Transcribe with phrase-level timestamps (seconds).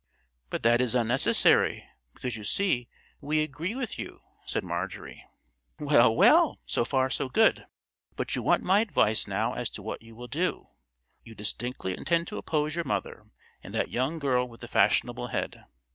[0.49, 1.83] "But that is unnecessary,
[2.15, 5.23] because you see we agree with you," said Marjorie.
[5.77, 7.67] "Well, well, so far so good;
[8.15, 10.69] but you want my advice now as to what you will do.
[11.23, 13.27] You distinctly intend to oppose your mother
[13.61, 15.65] and that young girl with the fashionable head?"